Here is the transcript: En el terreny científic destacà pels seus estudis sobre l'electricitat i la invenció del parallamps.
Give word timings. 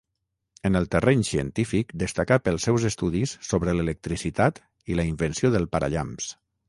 En 0.67 0.77
el 0.77 0.87
terreny 0.93 1.19
científic 1.31 1.93
destacà 2.03 2.37
pels 2.47 2.65
seus 2.69 2.87
estudis 2.91 3.35
sobre 3.49 3.77
l'electricitat 3.81 4.63
i 4.95 4.99
la 5.01 5.07
invenció 5.11 5.53
del 5.59 5.69
parallamps. 5.77 6.33